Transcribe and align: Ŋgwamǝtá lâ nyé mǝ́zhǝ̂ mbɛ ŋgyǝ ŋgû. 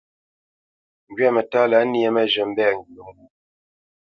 Ŋgwamǝtá 1.11 1.61
lâ 1.71 1.79
nyé 1.91 2.07
mǝ́zhǝ̂ 2.15 2.43
mbɛ 2.49 2.65
ŋgyǝ 2.77 3.01
ŋgû. 3.09 3.25